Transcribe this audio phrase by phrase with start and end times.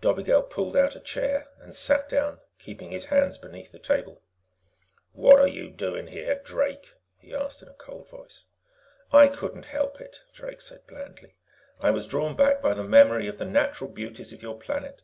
[0.00, 4.22] Dobigel pulled out a chair and sat down, keeping his hands beneath the table.
[5.10, 8.44] "What are you doing here, Drake?" he asked in a cold voice.
[9.12, 11.34] "I couldn't help it," Drake said blandly.
[11.80, 15.02] "I was drawn back by the memory of the natural beauties of your planet.